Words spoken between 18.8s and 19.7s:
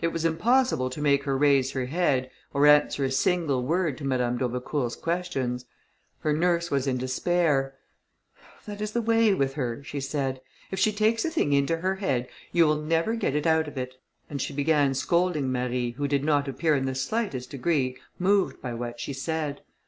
she said.